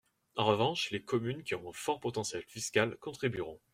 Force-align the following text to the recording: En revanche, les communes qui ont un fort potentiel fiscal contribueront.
En 0.35 0.45
revanche, 0.45 0.89
les 0.89 1.03
communes 1.03 1.43
qui 1.43 1.53
ont 1.53 1.69
un 1.69 1.73
fort 1.73 1.99
potentiel 1.99 2.41
fiscal 2.47 2.97
contribueront. 2.97 3.59